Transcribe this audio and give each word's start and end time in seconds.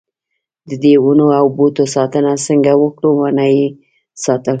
ددې 0.69 0.93
ونو 1.03 1.27
او 1.39 1.45
بوټو 1.57 1.85
ساتنه 1.95 2.31
څنګه 2.47 2.71
وکړو 2.81 3.09
ونه 3.21 3.45
یې 3.55 3.65
ساتل. 4.25 4.49